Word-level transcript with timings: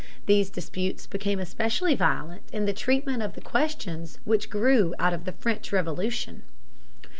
These 0.25 0.49
disputes 0.49 1.05
became 1.05 1.39
especially 1.39 1.93
violent 1.93 2.41
in 2.51 2.65
the 2.65 2.73
treatment 2.73 3.21
of 3.21 3.33
the 3.35 3.39
questions 3.41 4.17
which 4.25 4.49
grew 4.49 4.95
out 4.97 5.13
of 5.13 5.25
the 5.25 5.33
French 5.33 5.71
Revolution. 5.71 6.41